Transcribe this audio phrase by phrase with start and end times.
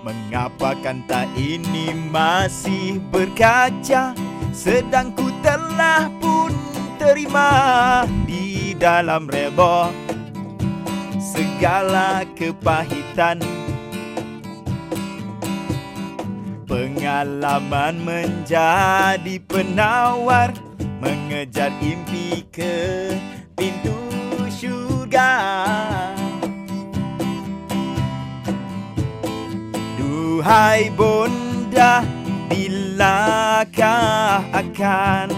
[0.00, 4.16] Mengapa kanta ini masih berkaca
[4.48, 6.56] Sedang ku telah pun
[6.96, 9.92] terima Di dalam reba
[11.20, 13.44] Segala kepahitan
[16.64, 20.56] Pengalaman menjadi penawar
[20.96, 23.12] Mengejar impi ke
[23.52, 23.99] pintu
[30.40, 32.00] Duhai bonda
[32.48, 35.28] Bilakah akan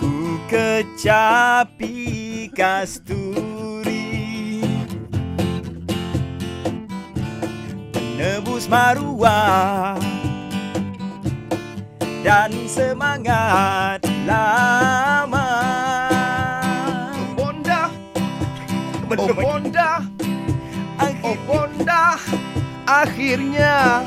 [0.00, 2.00] Ku kecapi
[2.56, 4.64] kasturi
[7.92, 10.00] Menebus maruah
[12.24, 15.48] Dan semangat lama
[17.36, 19.36] Bonda Oh Betul.
[19.36, 20.00] Bonda
[21.00, 22.18] Oh Bonda
[22.84, 24.02] Akhirnya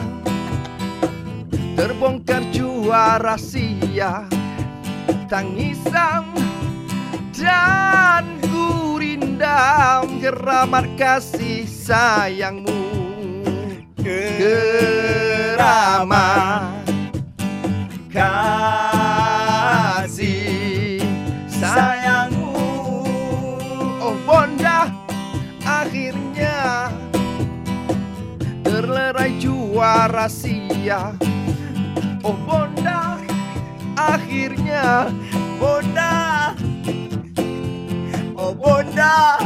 [1.74, 4.28] Terbongkar jua rahasia
[5.32, 6.30] Tangisan
[7.34, 12.74] Dan gurindam Geramat kasih sayangmu.
[14.02, 15.26] Keramat
[18.10, 18.55] kasih
[28.86, 31.18] berlerai juara sia
[32.22, 33.18] Oh Bonda
[33.98, 35.10] Akhirnya
[35.58, 36.54] Bonda.
[38.38, 39.42] Oh Bonda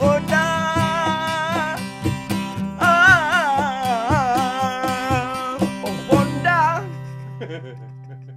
[0.00, 0.48] Bonda.
[2.80, 5.58] Ah, ah, ah, ah.
[5.84, 6.60] Oh Bonda.